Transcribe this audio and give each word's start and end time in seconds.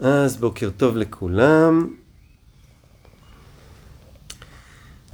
אז 0.00 0.36
בוקר 0.36 0.70
טוב 0.76 0.96
לכולם. 0.96 1.94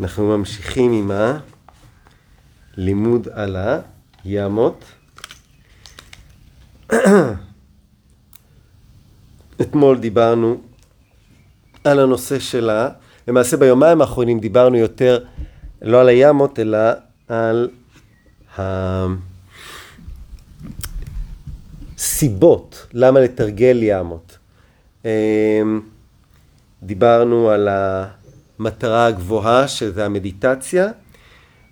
אנחנו 0.00 0.38
ממשיכים 0.38 0.92
עם 0.92 1.10
הלימוד 2.76 3.28
על 3.32 3.56
הימות. 4.24 4.84
אתמול 9.60 9.98
דיברנו 9.98 10.60
על 11.84 11.98
הנושא 11.98 12.38
של 12.38 12.70
ה... 12.70 12.88
למעשה 13.28 13.56
ביומיים 13.56 14.00
האחרונים 14.00 14.40
דיברנו 14.40 14.76
יותר 14.76 15.24
לא 15.82 16.00
על 16.00 16.08
הימות 16.08 16.58
אלא 16.58 16.78
על 17.28 17.68
הסיבות 21.96 22.86
למה 22.92 23.20
לתרגל 23.20 23.78
ימות. 23.82 24.38
אמ, 25.04 25.80
דיברנו 26.82 27.50
על 27.50 27.68
המטרה 27.70 29.06
הגבוהה 29.06 29.68
שזה 29.68 30.04
המדיטציה 30.04 30.88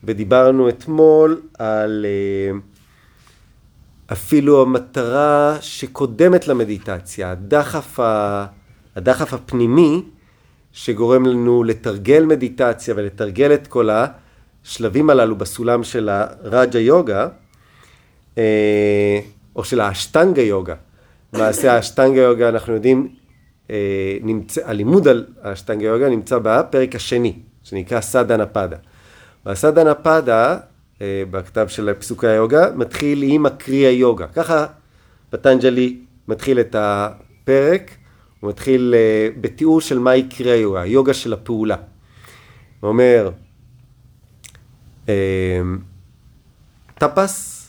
ודיברנו 0.05 0.69
אתמול 0.69 1.41
על 1.59 2.07
אה, 2.09 2.59
אפילו 4.13 4.63
המטרה 4.63 5.57
שקודמת 5.61 6.49
למדיטציה, 6.49 7.31
הדחף, 7.31 8.01
ה... 8.01 8.47
הדחף 8.97 9.35
הפנימי 9.35 10.03
שגורם 10.73 11.27
לנו 11.27 11.65
לתרגל 11.65 12.25
מדיטציה 12.25 12.95
ולתרגל 12.97 13.55
את 13.55 13.67
כל 13.67 13.89
השלבים 14.65 15.11
הללו 15.11 15.37
בסולם 15.37 15.85
של 15.85 16.09
הרג'ה 16.09 16.79
יוגה 16.79 17.29
אה, 18.39 19.21
או 19.57 19.65
של 19.65 19.81
האשטנגה 19.81 20.43
יוגה. 20.43 20.75
למעשה 21.33 21.75
האשטנגה 21.75 22.21
יוגה 22.21 22.49
אנחנו 22.49 22.75
יודעים 22.75 23.22
נמצא, 24.23 24.61
הלימוד 24.65 25.09
על 25.09 25.27
האשטנגה 25.43 25.87
יוגה 25.87 26.09
נמצא 26.09 26.39
בפרק 26.43 26.95
השני, 26.95 27.39
שנקרא 27.63 28.01
סדנה 28.01 28.47
פדה. 28.47 28.77
והסדנה 29.47 29.95
פדה, 29.95 30.59
אה, 31.03 31.23
בכתב 31.31 31.67
של 31.69 31.95
פסוקי 31.99 32.27
היוגה, 32.27 32.71
מתחיל 32.75 33.23
עם 33.23 33.47
הקריאה 33.47 33.91
יוגה. 33.91 34.27
ככה 34.27 34.67
פטנג'לי 35.31 35.99
מתחיל 36.29 36.61
את 36.61 36.77
הפרק, 36.79 37.91
הוא 38.41 38.51
מתחיל 38.51 38.95
אה, 38.97 39.29
בתיאור 39.41 39.81
של 39.81 39.99
מהי 39.99 40.23
קריאה 40.23 40.57
יוגה, 40.57 40.81
היוגה 40.81 41.15
של 41.15 41.33
הפעולה. 41.33 41.77
הוא 42.81 42.89
אומר, 42.89 43.31
טפס, 46.95 47.63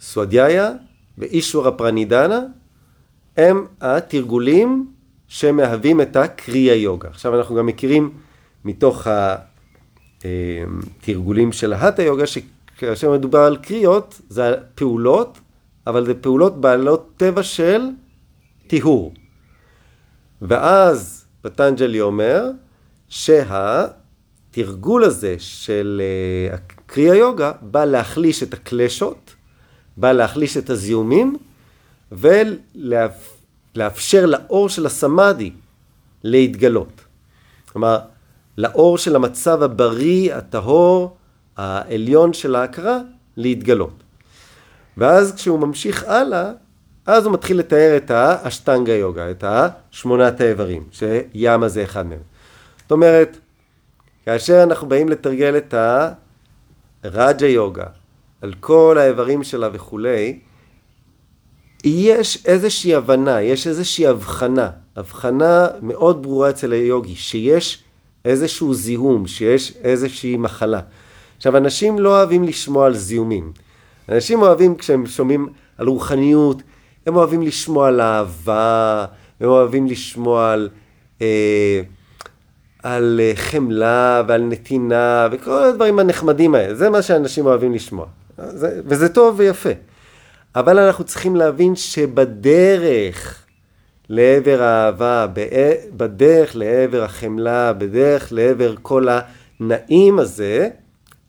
סואדיאיה 0.00 0.70
ואישור 1.18 1.68
הפרנידנה 1.68 2.40
הם 3.36 3.66
התרגולים 3.80 4.86
שמהווים 5.28 6.00
את 6.00 6.16
הקריאה 6.16 6.74
יוגה. 6.74 7.08
עכשיו 7.08 7.38
אנחנו 7.38 7.54
גם 7.54 7.66
מכירים 7.66 8.10
מתוך 8.64 9.06
התרגולים 10.22 11.52
של 11.52 11.72
ההטה 11.72 12.02
יוגה 12.02 12.24
שכאשר 12.26 13.12
מדובר 13.12 13.38
על 13.38 13.56
קריאות 13.56 14.20
זה 14.28 14.54
פעולות 14.74 15.38
אבל 15.86 16.06
זה 16.06 16.14
פעולות 16.14 16.60
בעלות 16.60 17.12
טבע 17.16 17.42
של 17.42 17.80
טיהור. 18.66 19.14
ואז 20.42 21.24
פטנג'לי 21.42 22.00
אומר 22.00 22.50
שהתרגול 23.08 25.04
הזה 25.04 25.34
של 25.38 26.02
אה, 26.04 26.54
הקריאה 26.54 27.16
יוגה 27.16 27.52
בא 27.62 27.84
להחליש 27.84 28.42
את 28.42 28.54
הקלשות, 28.54 29.34
בא 29.96 30.12
להחליש 30.12 30.56
את 30.56 30.70
הזיהומים 30.70 31.36
ולהפ... 32.12 33.35
לאפשר 33.76 34.26
לאור 34.26 34.68
של 34.68 34.86
הסמאדי 34.86 35.50
להתגלות. 36.24 37.04
כלומר, 37.72 37.98
לאור 38.58 38.98
של 38.98 39.16
המצב 39.16 39.62
הבריא, 39.62 40.34
הטהור, 40.34 41.16
העליון 41.56 42.32
של 42.32 42.54
ההכרה, 42.54 42.98
להתגלות. 43.36 44.02
ואז 44.96 45.34
כשהוא 45.34 45.58
ממשיך 45.58 46.04
הלאה, 46.04 46.52
אז 47.06 47.26
הוא 47.26 47.34
מתחיל 47.34 47.58
לתאר 47.58 47.96
את 47.96 48.10
האשטנגה 48.10 48.92
יוגה, 48.92 49.30
את 49.30 49.44
השמונת 49.46 50.40
האיברים, 50.40 50.84
שימה 50.92 51.68
זה 51.68 51.84
אחד 51.84 52.06
מהם. 52.06 52.18
זאת 52.82 52.92
אומרת, 52.92 53.38
כאשר 54.26 54.62
אנחנו 54.62 54.88
באים 54.88 55.08
לתרגל 55.08 55.56
את 55.56 55.74
הרג'ה 57.04 57.46
יוגה, 57.46 57.86
על 58.42 58.54
כל 58.60 58.96
האיברים 59.00 59.44
שלה 59.44 59.68
וכולי, 59.72 60.38
יש 61.88 62.38
איזושהי 62.46 62.94
הבנה, 62.94 63.42
יש 63.42 63.66
איזושהי 63.66 64.06
הבחנה, 64.06 64.70
הבחנה 64.96 65.66
מאוד 65.82 66.22
ברורה 66.22 66.50
אצל 66.50 66.72
היוגי, 66.72 67.14
שיש 67.14 67.82
איזשהו 68.24 68.74
זיהום, 68.74 69.26
שיש 69.26 69.72
איזושהי 69.84 70.36
מחלה. 70.36 70.80
עכשיו, 71.36 71.56
אנשים 71.56 71.98
לא 71.98 72.08
אוהבים 72.08 72.44
לשמוע 72.44 72.86
על 72.86 72.94
זיהומים. 72.94 73.52
אנשים 74.08 74.42
אוהבים, 74.42 74.76
כשהם 74.76 75.06
שומעים 75.06 75.48
על 75.78 75.86
רוחניות, 75.86 76.62
הם 77.06 77.16
אוהבים 77.16 77.42
לשמוע 77.42 77.88
על 77.88 78.00
אהבה, 78.00 79.04
הם 79.40 79.48
אוהבים 79.48 79.86
לשמוע 79.86 80.52
על, 80.52 80.68
אה, 81.22 81.80
על 82.82 83.20
אה, 83.22 83.32
חמלה 83.36 84.22
ועל 84.28 84.42
נתינה 84.42 85.28
וכל 85.32 85.64
הדברים 85.64 85.98
הנחמדים 85.98 86.54
האלה. 86.54 86.74
זה 86.74 86.90
מה 86.90 87.02
שאנשים 87.02 87.46
אוהבים 87.46 87.72
לשמוע. 87.72 88.06
זה, 88.38 88.80
וזה 88.84 89.08
טוב 89.08 89.34
ויפה. 89.38 89.70
אבל 90.56 90.78
אנחנו 90.78 91.04
צריכים 91.04 91.36
להבין 91.36 91.76
שבדרך 91.76 93.46
לעבר 94.08 94.62
האהבה, 94.62 95.26
בדרך 95.96 96.56
לעבר 96.56 97.02
החמלה, 97.02 97.72
בדרך 97.72 98.32
לעבר 98.32 98.74
כל 98.82 99.08
הנעים 99.60 100.18
הזה, 100.18 100.68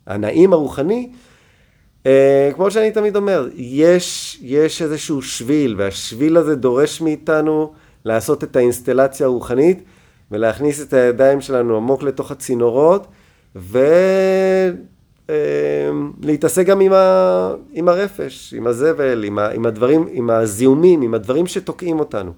הנעים 0.07 0.53
הרוחני, 0.53 1.09
אה, 2.05 2.51
כמו 2.55 2.71
שאני 2.71 2.91
תמיד 2.91 3.15
אומר, 3.15 3.49
יש, 3.55 4.39
יש 4.41 4.81
איזשהו 4.81 5.21
שביל, 5.21 5.75
והשביל 5.77 6.37
הזה 6.37 6.55
דורש 6.55 7.01
מאיתנו 7.01 7.73
לעשות 8.05 8.43
את 8.43 8.55
האינסטלציה 8.55 9.25
הרוחנית 9.25 9.83
ולהכניס 10.31 10.81
את 10.81 10.93
הידיים 10.93 11.41
שלנו 11.41 11.77
עמוק 11.77 12.03
לתוך 12.03 12.31
הצינורות, 12.31 13.07
ו... 13.55 13.79
אמ, 15.29 15.33
להתעסק 16.21 16.65
גם 16.65 16.79
עם, 16.79 16.93
ה, 16.93 17.53
עם 17.71 17.87
הרפש, 17.87 18.53
עם 18.57 18.67
הזבל, 18.67 19.23
עם, 19.23 19.39
ה, 19.39 19.49
עם 19.49 19.65
הדברים, 19.65 20.07
עם 20.11 20.29
הזיהומים, 20.29 21.01
עם 21.01 21.13
הדברים 21.13 21.47
שתוקעים 21.47 21.99
אותנו. 21.99 22.33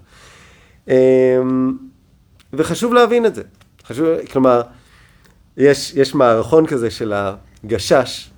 אמ, 0.88 1.72
וחשוב 2.52 2.94
להבין 2.94 3.26
את 3.26 3.34
זה. 3.34 3.42
חשוב, 3.86 4.06
כלומר, 4.32 4.62
יש, 5.56 5.94
יש 5.96 6.14
מערכון 6.14 6.66
כזה 6.66 6.90
של 6.90 7.12
הגשש, 7.12 8.30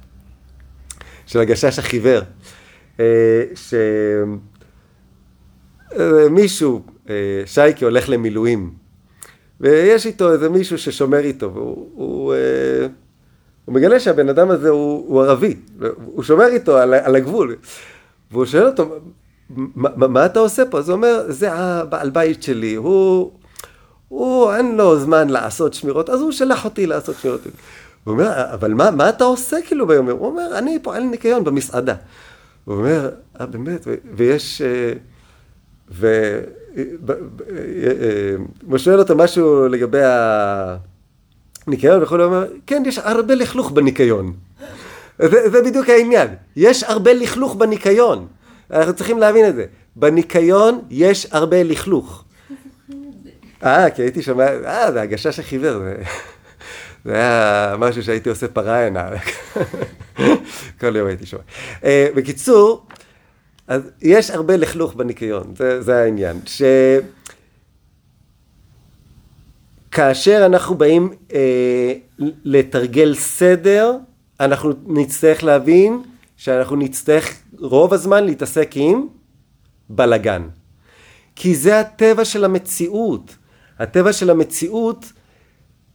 של 1.26 1.40
הגשש 1.40 1.78
החיוור, 1.78 2.20
אה, 3.00 3.44
שמישהו, 5.94 6.82
אה, 7.10 7.42
שייקי 7.46 7.84
הולך 7.84 8.08
למילואים, 8.08 8.70
ויש 9.60 10.06
איתו 10.06 10.32
איזה 10.32 10.48
מישהו 10.48 10.78
ששומר 10.78 11.18
איתו, 11.18 11.54
והוא... 11.54 11.90
הוא, 11.94 12.34
אה, 12.34 12.86
הוא 13.64 13.74
מגלה 13.74 14.00
שהבן 14.00 14.28
אדם 14.28 14.50
הזה 14.50 14.68
הוא, 14.68 15.04
הוא 15.08 15.22
ערבי, 15.22 15.56
הוא 16.04 16.22
שומר 16.22 16.46
איתו 16.46 16.78
על, 16.78 16.94
על 16.94 17.16
הגבול. 17.16 17.56
והוא 18.30 18.44
שואל 18.44 18.66
אותו, 18.66 18.98
מה, 19.56 20.06
מה 20.06 20.26
אתה 20.26 20.38
עושה 20.38 20.62
פה? 20.70 20.78
אז 20.78 20.88
הוא 20.88 20.96
אומר, 20.96 21.24
זה 21.28 21.52
הבעל 21.52 22.10
בית 22.10 22.42
שלי, 22.42 22.74
הוא, 22.74 23.32
הוא 24.08 24.52
אין 24.52 24.76
לו 24.76 24.98
זמן 24.98 25.28
לעשות 25.28 25.74
שמירות, 25.74 26.10
אז 26.10 26.20
הוא 26.20 26.32
שלח 26.32 26.64
אותי 26.64 26.86
לעשות 26.86 27.16
שמירות. 27.22 27.40
הוא 28.04 28.12
אומר, 28.12 28.30
אבל 28.54 28.74
מה, 28.74 28.90
מה 28.90 29.08
אתה 29.08 29.24
עושה 29.24 29.56
כאילו 29.66 29.86
ביום? 29.86 30.10
הוא 30.10 30.26
אומר, 30.26 30.58
אני 30.58 30.78
פועל 30.82 31.02
ניקיון 31.02 31.44
במסעדה. 31.44 31.94
הוא 32.64 32.74
אומר, 32.74 33.10
אה 33.40 33.46
באמת, 33.46 33.86
ויש, 34.16 34.62
אה, 34.62 34.92
ו... 35.90 36.06
הוא 38.66 38.78
שואל 38.78 38.98
אותו 38.98 39.16
משהו 39.16 39.68
לגבי 39.68 40.02
ה... 40.02 40.76
ניקיון 41.66 42.02
וכולי, 42.02 42.24
אומר, 42.24 42.46
כן, 42.66 42.82
יש 42.86 42.98
הרבה 42.98 43.34
לכלוך 43.34 43.70
בניקיון. 43.70 44.32
זה, 45.18 45.50
זה 45.50 45.62
בדיוק 45.62 45.88
העניין. 45.88 46.28
יש 46.56 46.84
הרבה 46.84 47.12
לכלוך 47.12 47.54
בניקיון. 47.54 48.26
אנחנו 48.70 48.94
צריכים 48.94 49.18
להבין 49.18 49.48
את 49.48 49.54
זה. 49.54 49.64
בניקיון 49.96 50.80
יש 50.90 51.26
הרבה 51.30 51.62
לכלוך. 51.62 52.24
אה, 53.64 53.90
כי 53.90 54.02
הייתי 54.02 54.22
שומע, 54.22 54.46
אה, 54.64 54.92
זה 54.92 55.02
הגשש 55.02 55.38
החיוור. 55.38 55.78
זה, 55.78 55.94
זה 57.04 57.14
היה 57.14 57.74
משהו 57.78 58.02
שהייתי 58.02 58.28
עושה 58.28 58.48
פראיינה. 58.48 59.08
כל 60.80 60.96
יום 60.96 61.08
הייתי 61.08 61.26
שומע. 61.26 61.42
Uh, 61.80 61.84
בקיצור, 62.16 62.86
אז 63.68 63.82
יש 64.02 64.30
הרבה 64.30 64.56
לכלוך 64.56 64.94
בניקיון, 64.94 65.54
זה, 65.58 65.82
זה 65.82 66.02
העניין. 66.02 66.36
ש... 66.46 66.62
כאשר 69.92 70.42
אנחנו 70.46 70.74
באים 70.74 71.12
אה, 71.34 71.92
לתרגל 72.44 73.14
סדר, 73.14 73.96
אנחנו 74.40 74.72
נצטרך 74.86 75.44
להבין 75.44 76.02
שאנחנו 76.36 76.76
נצטרך 76.76 77.34
רוב 77.58 77.94
הזמן 77.94 78.24
להתעסק 78.24 78.70
עם 78.74 79.06
בלגן. 79.88 80.42
כי 81.36 81.54
זה 81.54 81.80
הטבע 81.80 82.24
של 82.24 82.44
המציאות. 82.44 83.36
הטבע 83.78 84.12
של 84.12 84.30
המציאות 84.30 85.12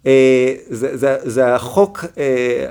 אה, 0.06 0.56
זה, 0.68 0.98
זה, 0.98 1.18
זה 1.24 1.56
החוק, 1.56 2.06
אה, 2.18 2.66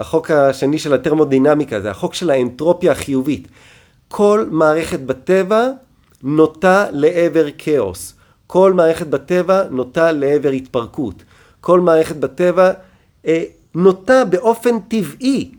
החוק 0.00 0.30
השני 0.30 0.78
של 0.78 0.92
הטרמודינמיקה, 0.92 1.80
זה 1.80 1.90
החוק 1.90 2.14
של 2.14 2.30
האנטרופיה 2.30 2.92
החיובית. 2.92 3.48
כל 4.08 4.46
מערכת 4.50 5.00
בטבע 5.00 5.66
נוטה 6.22 6.86
לעבר 6.90 7.46
כאוס. 7.58 8.19
כל 8.52 8.72
מערכת 8.72 9.06
בטבע 9.06 9.62
נוטה 9.70 10.12
לעבר 10.12 10.48
התפרקות. 10.48 11.22
כל 11.60 11.80
מערכת 11.80 12.16
בטבע 12.16 12.72
אה, 13.26 13.42
נוטה 13.74 14.24
באופן 14.24 14.78
טבעי 14.88 15.50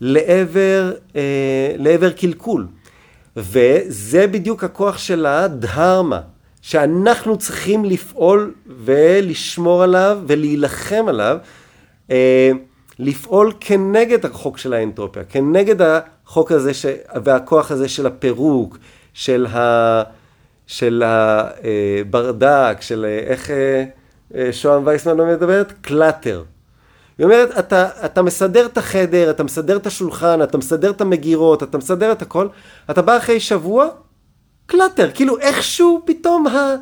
לעבר, 0.00 0.92
אה, 1.16 1.74
לעבר 1.78 2.10
קלקול. 2.10 2.66
וזה 3.36 4.26
בדיוק 4.26 4.64
הכוח 4.64 4.98
של 4.98 5.26
הדהרמה, 5.26 6.20
שאנחנו 6.62 7.38
צריכים 7.38 7.84
לפעול 7.84 8.54
ולשמור 8.84 9.82
עליו 9.82 10.18
ולהילחם 10.26 11.04
עליו, 11.08 11.36
אה, 12.10 12.50
לפעול 12.98 13.52
כנגד 13.60 14.26
החוק 14.26 14.58
של 14.58 14.72
האנטרופיה, 14.72 15.24
כנגד 15.24 15.76
החוק 15.82 16.52
הזה 16.52 16.74
ש... 16.74 16.86
והכוח 17.24 17.70
הזה 17.70 17.88
של 17.88 18.06
הפירוק, 18.06 18.78
של, 19.14 19.46
ה... 19.46 20.02
של 20.66 21.02
הברדק, 21.06 22.76
של 22.80 23.04
איך 23.26 23.50
שוהם 24.52 24.86
וייסמן 24.86 25.28
מדברת? 25.28 25.72
קלאטר. 25.80 26.44
היא 27.18 27.24
אומרת, 27.24 27.58
אתה, 27.58 27.88
אתה 28.04 28.22
מסדר 28.22 28.66
את 28.66 28.78
החדר, 28.78 29.30
אתה 29.30 29.44
מסדר 29.44 29.76
את 29.76 29.86
השולחן, 29.86 30.42
אתה 30.42 30.58
מסדר 30.58 30.90
את 30.90 31.00
המגירות, 31.00 31.62
אתה 31.62 31.78
מסדר 31.78 32.12
את 32.12 32.22
הכל, 32.22 32.48
אתה 32.90 33.02
בא 33.02 33.16
אחרי 33.16 33.40
שבוע, 33.40 33.88
קלאטר, 34.66 35.10
כאילו 35.14 35.38
איכשהו 35.38 36.02
פתאום 36.04 36.46
ה, 36.46 36.74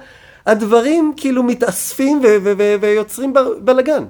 הדברים 0.46 1.14
כאילו 1.16 1.42
מתאספים 1.42 2.20
ו, 2.25 2.26
ו, 2.44 2.52
ו, 2.58 2.75
ויוצרים 2.80 3.32
בלאגן, 3.60 4.04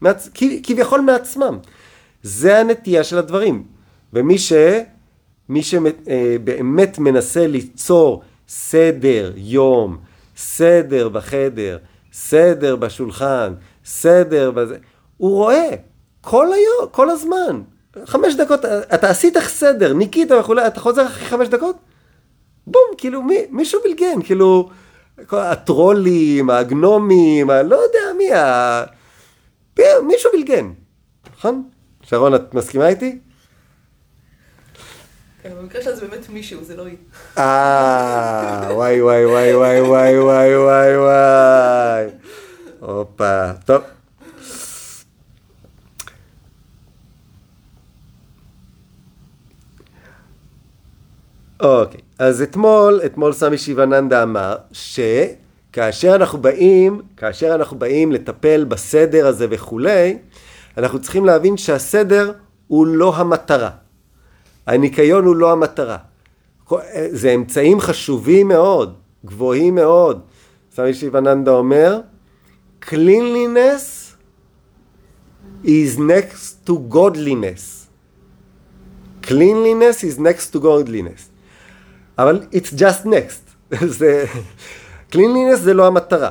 מעצ... 0.00 0.28
כביכול 0.62 1.00
מעצמם. 1.00 1.58
זה 2.22 2.58
הנטייה 2.58 3.04
של 3.04 3.18
הדברים. 3.18 3.64
ומי 4.12 4.38
ש... 4.38 4.52
שבאמת 5.60 6.98
מנסה 6.98 7.46
ליצור 7.46 8.22
סדר 8.48 9.32
יום, 9.36 9.98
סדר 10.36 11.08
בחדר, 11.08 11.78
סדר 12.12 12.76
בשולחן, 12.76 13.54
סדר 13.84 14.50
בזה, 14.50 14.76
הוא 15.16 15.30
רואה 15.30 15.70
כל 16.20 16.46
היום, 16.52 16.90
כל 16.90 17.10
הזמן. 17.10 17.62
חמש 18.04 18.34
דקות, 18.34 18.64
אתה 18.64 19.10
עשית 19.10 19.38
סדר, 19.38 19.92
ניקית 19.92 20.30
וכולי, 20.32 20.66
אתה 20.66 20.80
חוזר 20.80 21.06
אחרי 21.06 21.26
חמש 21.26 21.48
דקות? 21.48 21.76
בום, 22.66 22.82
כאילו 22.98 23.22
מי, 23.22 23.38
מישהו 23.50 23.80
בלגן, 23.84 24.22
כאילו 24.22 24.68
הטרולים, 25.32 26.50
הגנומים, 26.50 27.50
הלא 27.50 27.76
יודע 27.76 28.18
מי, 28.18 28.32
ה... 28.32 28.84
מישהו 30.02 30.30
בלגן, 30.32 30.70
נכון? 31.38 31.68
שרון, 32.02 32.34
את 32.34 32.54
מסכימה 32.54 32.88
איתי? 32.88 33.18
כן, 35.42 35.50
במקרה 35.58 35.82
שלה 35.82 35.96
זה 35.96 36.06
באמת 36.06 36.28
מישהו, 36.28 36.64
זה 36.64 36.76
לא 36.76 36.86
היא. 36.86 36.96
אה, 37.38 38.68
וואי 38.70 39.02
וואי 39.02 39.26
וואי 39.26 39.54
וואי 39.54 39.80
וואי 39.80 40.56
וואי 40.56 40.96
וואי. 40.96 42.06
הופה, 42.80 43.52
טוב. 43.66 43.82
אוקיי, 51.60 52.00
אז 52.18 52.42
אתמול, 52.42 53.00
אתמול 53.06 53.32
סמי 53.32 53.58
שיבננדה 53.58 54.22
אמר 54.22 54.56
שכאשר 54.72 56.14
אנחנו 56.14 56.38
באים, 56.38 57.02
כאשר 57.16 57.54
אנחנו 57.54 57.78
באים 57.78 58.12
לטפל 58.12 58.64
בסדר 58.64 59.26
הזה 59.26 59.46
וכולי, 59.50 60.18
אנחנו 60.78 61.00
צריכים 61.00 61.24
להבין 61.24 61.56
שהסדר 61.56 62.32
הוא 62.68 62.86
לא 62.86 63.16
המטרה. 63.16 63.70
הניקיון 64.68 65.24
הוא 65.24 65.36
לא 65.36 65.52
המטרה. 65.52 65.96
זה 67.10 67.30
אמצעים 67.30 67.80
חשובים 67.80 68.48
מאוד, 68.48 68.94
גבוהים 69.24 69.74
מאוד. 69.74 70.20
סמי 70.74 70.94
שיבננדה 70.94 71.50
אומר, 71.50 72.00
cleanliness 72.84 74.14
is 75.64 75.98
next 75.98 76.68
to 76.68 76.72
godliness. 76.92 77.78
cleanliness 79.22 80.04
is 80.04 80.18
next 80.18 80.54
to 80.54 80.58
godliness. 80.60 81.22
אבל 82.18 82.46
it's 82.52 82.72
just 82.78 83.06
next. 83.06 83.74
זה... 83.98 84.24
cleanliness 85.12 85.56
זה 85.56 85.74
לא 85.74 85.86
המטרה. 85.86 86.30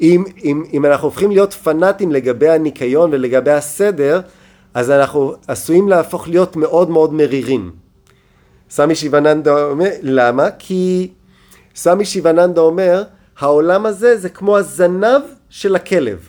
אם, 0.00 0.24
אם, 0.44 0.64
אם 0.72 0.84
אנחנו 0.84 1.08
הופכים 1.08 1.30
להיות 1.30 1.52
פנאטים 1.52 2.12
לגבי 2.12 2.48
הניקיון 2.48 3.10
ולגבי 3.12 3.50
הסדר, 3.50 4.20
אז 4.76 4.90
אנחנו 4.90 5.34
עשויים 5.48 5.88
להפוך 5.88 6.28
להיות 6.28 6.56
מאוד 6.56 6.90
מאוד 6.90 7.12
מרירים. 7.12 7.72
סוואמי 8.70 8.94
שיבננדה 8.94 9.64
אומר, 9.64 9.90
למה? 10.02 10.50
כי 10.58 11.12
סוואמי 11.74 12.04
שיבננדה 12.04 12.60
אומר, 12.60 13.04
העולם 13.38 13.86
הזה 13.86 14.16
זה 14.16 14.28
כמו 14.28 14.58
הזנב 14.58 15.22
של 15.48 15.76
הכלב. 15.76 16.28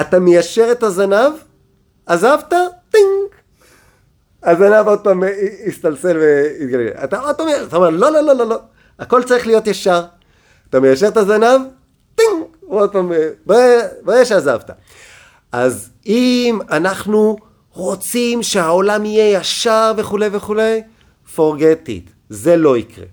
אתה 0.00 0.18
מיישר 0.18 0.72
את 0.72 0.82
הזנב, 0.82 1.32
עזבת, 2.06 2.52
טינג. 2.90 3.28
הזנב 4.42 4.88
עוד 4.88 5.00
פעם 5.00 5.22
הסתלסל 5.66 6.16
והתגלגל. 6.16 7.04
אתה 7.04 7.20
עוד 7.20 7.36
פעם, 7.36 7.46
אתה 7.68 7.76
אומר, 7.76 7.90
לא, 7.90 8.12
לא, 8.12 8.20
לא, 8.20 8.34
לא, 8.34 8.46
לא. 8.46 8.58
הכל 8.98 9.22
צריך 9.22 9.46
להיות 9.46 9.66
ישר. 9.66 10.04
אתה 10.70 10.80
מיישר 10.80 11.08
את 11.08 11.16
הזנב, 11.16 11.60
טינג, 12.14 12.42
עוד 12.66 12.92
פעם, 12.92 13.12
ברגע 14.04 14.24
שעזבת. 14.24 14.70
אז 15.52 15.90
אם 16.06 16.58
אנחנו 16.70 17.36
רוצים 17.72 18.42
שהעולם 18.42 19.04
יהיה 19.04 19.38
ישר 19.38 19.92
וכולי 19.96 20.28
וכולי, 20.32 20.82
forget 21.36 21.86
it, 21.86 22.10
זה 22.28 22.56
לא 22.56 22.76
יקרה. 22.76 23.06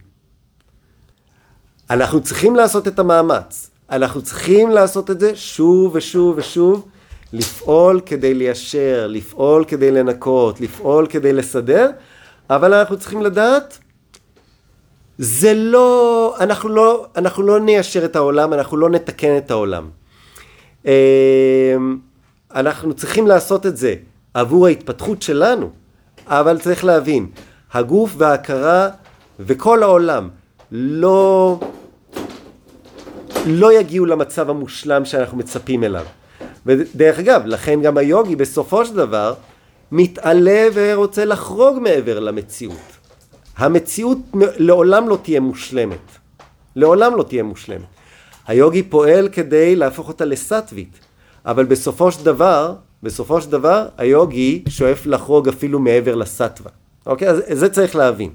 אנחנו 1.90 2.24
צריכים 2.24 2.56
לעשות 2.56 2.88
את 2.88 3.00
המאמץ, 3.00 3.70
אנחנו 3.90 4.22
צריכים 4.22 4.70
לעשות 4.70 5.12
את 5.12 5.20
זה 5.20 5.36
שוב 5.36 5.96
ושוב 5.96 6.38
ושוב, 6.38 6.88
לפעול 7.34 8.02
כדי 8.06 8.34
ליישר, 8.34 9.08
לפעול 9.10 9.66
כדי 9.68 9.92
לנקות, 9.92 10.62
לפעול 10.62 11.08
כדי 11.08 11.34
לסדר, 11.34 11.90
אבל 12.50 12.74
אנחנו 12.74 13.00
צריכים 13.00 13.22
לדעת, 13.22 13.78
זה 15.18 15.54
לא, 15.54 16.36
אנחנו 16.40 16.70
לא, 16.70 17.06
אנחנו 17.16 17.44
לא 17.44 17.60
ניישר 17.60 18.06
את 18.06 18.16
העולם, 18.16 18.54
אנחנו 18.54 18.78
לא 18.78 18.90
נתקן 18.90 19.38
את 19.38 19.52
העולם. 19.52 19.89
אנחנו 22.55 22.93
צריכים 22.93 23.27
לעשות 23.27 23.65
את 23.65 23.77
זה 23.77 23.95
עבור 24.33 24.67
ההתפתחות 24.67 25.21
שלנו, 25.21 25.69
אבל 26.27 26.59
צריך 26.59 26.85
להבין, 26.85 27.27
הגוף 27.74 28.13
וההכרה 28.17 28.89
וכל 29.39 29.83
העולם 29.83 30.29
לא, 30.71 31.59
לא 33.45 33.74
יגיעו 33.74 34.05
למצב 34.05 34.50
המושלם 34.50 35.05
שאנחנו 35.05 35.38
מצפים 35.38 35.83
אליו. 35.83 36.05
ודרך 36.65 37.19
אגב, 37.19 37.41
לכן 37.45 37.81
גם 37.81 37.97
היוגי 37.97 38.35
בסופו 38.35 38.85
של 38.85 38.95
דבר 38.95 39.33
מתעלה 39.91 40.67
ורוצה 40.74 41.25
לחרוג 41.25 41.79
מעבר 41.79 42.19
למציאות. 42.19 42.97
המציאות 43.57 44.17
לעולם 44.57 45.09
לא 45.09 45.17
תהיה 45.24 45.39
מושלמת. 45.39 46.00
לעולם 46.75 47.15
לא 47.15 47.24
תהיה 47.24 47.43
מושלמת. 47.43 47.85
היוגי 48.47 48.83
פועל 48.83 49.29
כדי 49.29 49.75
להפוך 49.75 50.07
אותה 50.07 50.25
לסטווית. 50.25 51.00
אבל 51.46 51.66
בסופו 51.66 52.12
של 52.12 52.25
דבר, 52.25 52.74
בסופו 53.04 53.42
של 53.42 53.52
דבר, 53.52 53.88
היוגי 53.98 54.64
שואף 54.70 55.06
לחרוג 55.06 55.48
אפילו 55.48 55.80
מעבר 55.80 56.16
לסטווה. 56.16 56.72
אוקיי? 57.06 57.30
אז 57.30 57.44
זה 57.52 57.70
צריך 57.70 57.96
להבין. 57.96 58.30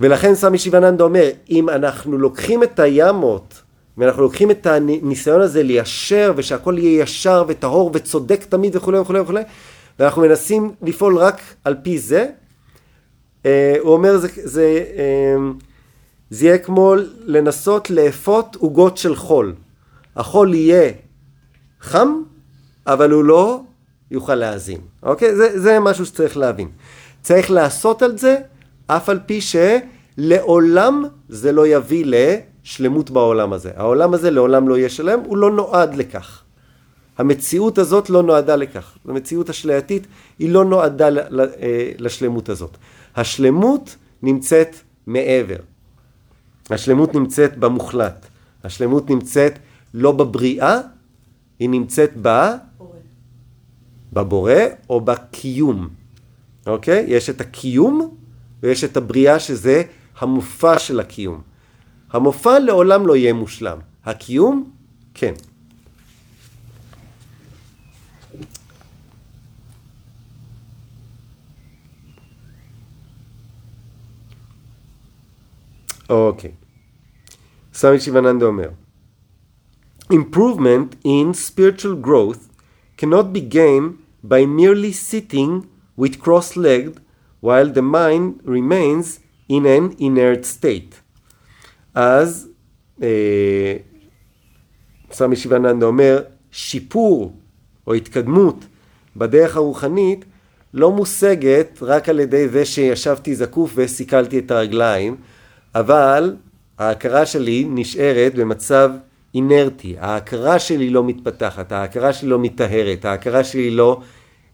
ולכן 0.00 0.34
סמי 0.34 0.58
שיבננדה 0.58 1.04
אומר, 1.04 1.28
אם 1.50 1.68
אנחנו 1.68 2.18
לוקחים 2.18 2.62
את 2.62 2.78
הימות, 2.78 3.62
ואנחנו 3.98 4.22
לוקחים 4.22 4.50
את 4.50 4.66
הניסיון 4.66 5.40
הזה 5.40 5.62
ליישר, 5.62 6.32
ושהכול 6.36 6.78
יהיה 6.78 7.02
ישר 7.02 7.44
וטהור 7.48 7.90
וצודק 7.94 8.44
תמיד 8.48 8.76
וכולי 8.76 8.98
וכולי 8.98 9.20
וכולי, 9.20 9.42
ואנחנו 9.98 10.22
מנסים 10.22 10.74
לפעול 10.82 11.18
רק 11.18 11.40
על 11.64 11.76
פי 11.82 11.98
זה, 11.98 12.26
אה, 13.46 13.76
הוא 13.80 13.92
אומר, 13.92 14.16
זה, 14.16 14.28
זה, 14.34 14.84
אה, 14.96 15.36
זה 16.30 16.46
יהיה 16.46 16.58
כמו 16.58 16.94
לנסות 17.24 17.90
לאפות 17.90 18.56
עוגות 18.60 18.96
של 18.96 19.16
חול. 19.16 19.54
החול 20.16 20.54
יהיה 20.54 20.90
חם, 21.84 22.22
אבל 22.86 23.10
הוא 23.10 23.24
לא 23.24 23.60
יוכל 24.10 24.34
להאזין. 24.34 24.80
אוקיי? 25.02 25.36
זה, 25.36 25.60
זה 25.60 25.80
משהו 25.80 26.06
שצריך 26.06 26.36
להבין. 26.36 26.68
צריך 27.22 27.50
לעשות 27.50 28.02
על 28.02 28.18
זה, 28.18 28.36
אף 28.86 29.08
על 29.08 29.20
פי 29.26 29.40
שלעולם 29.40 31.04
זה 31.28 31.52
לא 31.52 31.66
יביא 31.66 32.04
לשלמות 32.06 33.10
בעולם 33.10 33.52
הזה. 33.52 33.70
העולם 33.76 34.14
הזה 34.14 34.30
לעולם 34.30 34.68
לא 34.68 34.78
יהיה 34.78 34.88
שלם, 34.88 35.20
הוא 35.26 35.36
לא 35.36 35.50
נועד 35.50 35.94
לכך. 35.94 36.42
המציאות 37.18 37.78
הזאת 37.78 38.10
לא 38.10 38.22
נועדה 38.22 38.56
לכך. 38.56 38.98
המציאות 39.08 39.48
השלייתית 39.48 40.06
היא 40.38 40.50
לא 40.50 40.64
נועדה 40.64 41.08
אה, 41.08 41.90
לשלמות 41.98 42.48
הזאת. 42.48 42.76
השלמות 43.16 43.96
נמצאת 44.22 44.76
מעבר. 45.06 45.56
השלמות 46.70 47.14
נמצאת 47.14 47.58
במוחלט. 47.58 48.26
השלמות 48.64 49.10
נמצאת 49.10 49.58
לא 49.94 50.12
בבריאה, 50.12 50.80
היא 51.58 51.70
נמצאת 51.70 52.12
ב... 52.22 52.28
בבורא 54.12 54.52
או 54.90 55.00
בקיום. 55.00 55.88
אוקיי? 56.66 57.04
יש 57.08 57.30
את 57.30 57.40
הקיום 57.40 58.16
ויש 58.62 58.84
את 58.84 58.96
הבריאה 58.96 59.38
שזה 59.38 59.82
המופע 60.18 60.78
של 60.78 61.00
הקיום. 61.00 61.42
המופע 62.10 62.58
לעולם 62.58 63.06
לא 63.06 63.16
יהיה 63.16 63.32
מושלם. 63.32 63.78
הקיום, 64.04 64.70
כן. 65.14 65.34
אוקיי. 76.08 76.52
סמי 77.74 78.00
שיבננדה 78.00 78.46
אומר, 78.46 78.68
Improvement 80.22 80.88
in 81.04 81.26
spiritual 81.34 81.96
growth 82.06 82.42
cannot 82.98 83.26
be 83.36 83.42
gained 83.58 83.90
by 84.32 84.40
merely 84.60 84.92
sitting 85.10 85.52
with 86.00 86.20
cross-legged 86.24 86.96
while 87.46 87.68
the 87.76 87.86
mind 87.98 88.26
remains 88.56 89.06
in 89.48 89.62
an 89.66 89.84
inert 89.98 90.44
state. 90.44 90.94
אז 91.94 92.48
סמי 95.12 95.36
שיבננדה 95.36 95.86
אומר, 95.86 96.22
שיפור 96.50 97.36
או 97.86 97.94
התקדמות 97.94 98.64
בדרך 99.16 99.56
הרוחנית 99.56 100.24
לא 100.74 100.92
מושגת 100.92 101.78
רק 101.82 102.08
על 102.08 102.20
ידי 102.20 102.48
זה 102.48 102.64
שישבתי 102.64 103.34
זקוף 103.34 103.72
וסיכלתי 103.74 104.38
את 104.38 104.50
הרגליים, 104.50 105.16
אבל 105.74 106.36
ההכרה 106.78 107.26
שלי 107.26 107.66
נשארת 107.70 108.34
במצב 108.34 108.90
אינרטי, 109.34 109.96
ההכרה 109.98 110.58
שלי 110.58 110.90
לא 110.90 111.04
מתפתחת, 111.04 111.72
ההכרה 111.72 112.12
שלי 112.12 112.28
לא 112.28 112.38
מטהרת, 112.38 113.04
ההכרה 113.04 113.44
שלי 113.44 113.70
לא 113.70 114.00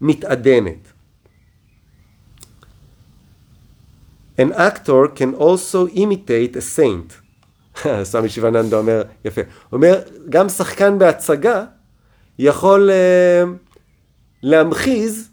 מתעדנת. 0.01 0.93
An 4.39 4.53
actor 4.53 5.07
can 5.15 5.35
also 5.39 5.87
imitate 5.93 6.55
a 6.55 6.61
saint. 6.61 7.21
סמי 8.03 8.29
שיבננדה 8.29 8.77
אומר, 8.77 9.03
יפה. 9.25 9.41
אומר, 9.71 10.01
גם 10.29 10.49
שחקן 10.49 10.99
בהצגה 10.99 11.65
יכול 12.39 12.89
uh, 12.89 13.47
להמחיז 14.43 15.29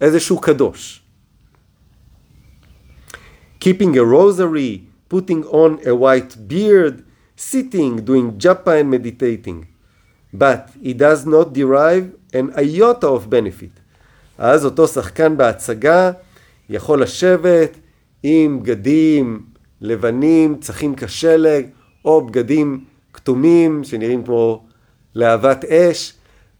איזשהו 0.00 0.40
קדוש. 0.40 1.02
Keeping 3.60 3.94
a 3.94 4.04
rosary, 4.04 4.80
putting 5.08 5.44
on 5.44 5.86
a 5.86 5.94
white 5.94 6.36
beard, 6.48 7.02
sitting, 7.36 8.04
doing 8.04 8.38
japa 8.38 8.80
and 8.80 8.90
meditating. 8.90 9.66
But 10.32 10.70
he 10.82 10.94
does 10.94 11.26
not 11.26 11.52
derive 11.52 12.14
an 12.32 12.52
iota 12.56 13.06
of 13.06 13.30
benefit. 13.30 13.80
אז 14.38 14.64
אותו 14.64 14.88
שחקן 14.88 15.36
בהצגה 15.36 16.10
יכול 16.68 17.02
לשבת 17.02 17.76
עם 18.22 18.62
בגדים 18.62 19.42
לבנים, 19.80 20.56
צחים 20.60 20.94
כשלג, 20.94 21.66
או 22.04 22.26
בגדים 22.26 22.84
כתומים 23.12 23.84
שנראים 23.84 24.24
כמו 24.24 24.64
להבת 25.14 25.64
אש, 25.64 26.12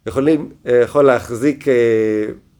יכולים, 0.06 0.50
יכול 0.82 1.04
להחזיק 1.04 1.68
אה, 1.68 1.74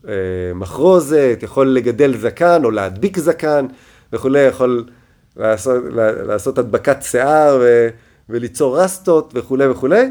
אה, 0.09 0.13
מחרוזת, 0.55 1.39
יכול 1.43 1.69
לגדל 1.69 2.17
זקן 2.17 2.65
או 2.65 2.71
להדביק 2.71 3.19
זקן 3.19 3.67
וכולי, 4.13 4.41
יכול 4.41 4.87
לעשות, 5.37 5.83
לעשות 6.27 6.59
הדבקת 6.59 7.03
שיער 7.03 7.59
ו, 7.61 7.89
וליצור 8.29 8.79
רסטות 8.79 9.33
וכולי 9.35 9.67
וכולי, 9.67 10.07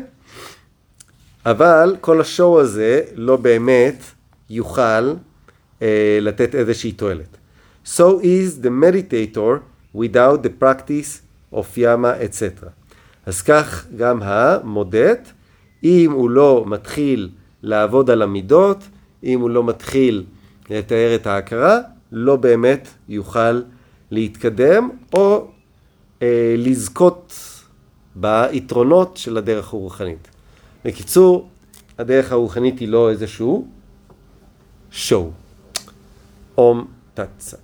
אבל 1.45 1.95
כל 2.01 2.21
השואו 2.21 2.61
הזה 2.61 3.01
לא 3.15 3.37
באמת 3.37 4.03
יוכל 4.49 5.13
אה, 5.81 6.17
לתת 6.21 6.55
איזושהי 6.55 6.91
תועלת. 6.91 7.37
So 7.85 8.21
is 8.21 8.63
the 8.63 8.69
meditator 8.69 9.59
without 9.95 10.43
the 10.43 10.63
practice 10.63 11.21
of 11.53 11.77
yama 11.77 12.13
etc. 12.21 12.65
אז 13.25 13.41
כך 13.41 13.85
גם 13.95 14.19
המודט, 14.23 15.31
אם 15.83 16.11
הוא 16.11 16.29
לא 16.29 16.63
מתחיל 16.67 17.29
לעבוד 17.63 18.09
על 18.09 18.21
המידות, 18.21 18.83
אם 19.23 19.39
הוא 19.39 19.49
לא 19.49 19.63
מתחיל 19.63 20.23
לתאר 20.69 21.15
את 21.15 21.27
ההכרה, 21.27 21.79
לא 22.11 22.35
באמת 22.35 22.87
יוכל 23.09 23.61
להתקדם 24.11 24.89
או 25.13 25.47
אה, 26.21 26.55
לזכות 26.57 27.33
ביתרונות 28.15 29.17
של 29.17 29.37
הדרך 29.37 29.73
הרוחנית. 29.73 30.27
בקיצור, 30.85 31.49
הדרך 31.97 32.31
הרוחנית 32.31 32.79
היא 32.79 32.87
לא 32.87 33.09
איזשהו 33.09 33.67
שואו. 34.91 35.31
אום 36.57 36.87
תצת. 37.13 37.57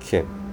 כן. 0.00 0.47